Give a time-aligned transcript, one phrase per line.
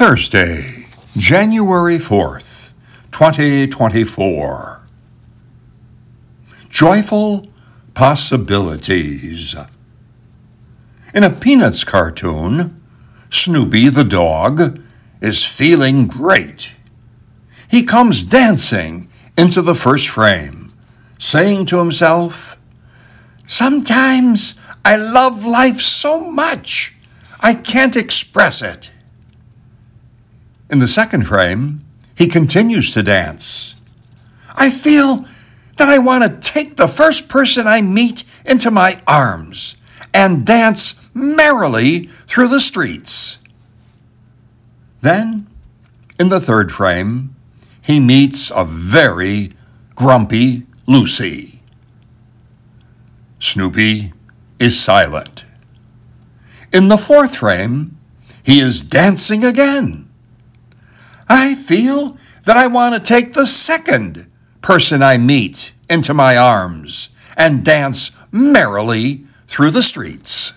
[0.00, 2.72] Thursday, January 4th,
[3.12, 4.80] 2024.
[6.70, 7.46] Joyful
[7.92, 9.54] Possibilities.
[11.14, 12.80] In a Peanuts cartoon,
[13.28, 14.80] Snoopy the dog
[15.20, 16.74] is feeling great.
[17.68, 20.72] He comes dancing into the first frame,
[21.18, 22.56] saying to himself,
[23.46, 26.94] Sometimes I love life so much,
[27.40, 28.90] I can't express it.
[30.70, 31.80] In the second frame,
[32.16, 33.74] he continues to dance.
[34.54, 35.24] I feel
[35.78, 39.74] that I want to take the first person I meet into my arms
[40.14, 43.38] and dance merrily through the streets.
[45.00, 45.48] Then,
[46.20, 47.34] in the third frame,
[47.82, 49.50] he meets a very
[49.96, 51.62] grumpy Lucy.
[53.40, 54.12] Snoopy
[54.60, 55.44] is silent.
[56.72, 57.96] In the fourth frame,
[58.44, 60.09] he is dancing again.
[61.30, 64.26] I feel that I want to take the second
[64.62, 70.52] person I meet into my arms and dance merrily through the streets.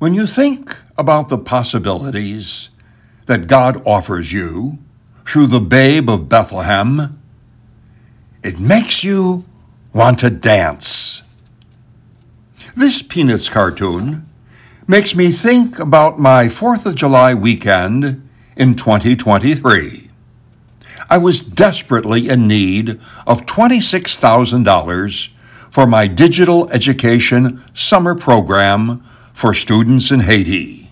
[0.00, 2.70] When you think about the possibilities
[3.26, 4.78] that God offers you
[5.24, 7.22] through the babe of Bethlehem,
[8.42, 9.44] it makes you
[9.92, 11.22] want to dance.
[12.76, 14.26] This Peanuts cartoon
[14.86, 20.10] makes me think about my 4th of July weekend in 2023.
[21.08, 22.90] I was desperately in need
[23.26, 25.28] of $26,000
[25.72, 29.00] for my digital education summer program
[29.32, 30.90] for students in Haiti.